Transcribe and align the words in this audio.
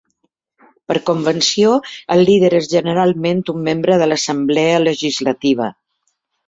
Per 0.91 0.95
convenció, 1.09 1.75
el 2.15 2.25
líder 2.31 2.51
és 2.63 2.71
generalment 2.73 3.47
un 3.55 3.63
membre 3.71 4.01
de 4.05 4.11
l'Assemblea 4.13 4.85
Legislativa. 4.91 5.75